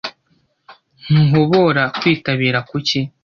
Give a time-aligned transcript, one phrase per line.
[1.11, 2.99] Ntuhobora kwitabira Kuki